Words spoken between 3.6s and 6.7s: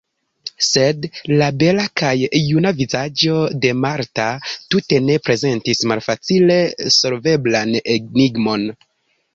de Marta tute ne prezentis malfacile